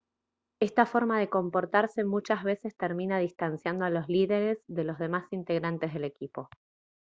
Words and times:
esta 0.59 0.87
forma 0.87 1.19
de 1.19 1.29
comportarse 1.29 2.03
muchas 2.03 2.43
veces 2.43 2.75
termina 2.75 3.19
distanciando 3.19 3.85
a 3.85 3.91
los 3.91 4.09
líderes 4.09 4.57
de 4.65 4.83
los 4.83 4.97
demás 4.97 5.27
integrantes 5.31 5.93
del 5.93 6.05
equipo 6.05 6.49